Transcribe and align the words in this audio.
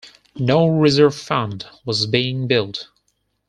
No 0.39 0.67
"Reserve 0.67 1.13
Fund" 1.13 1.67
was 1.85 2.07
being 2.07 2.47
built. 2.47 2.87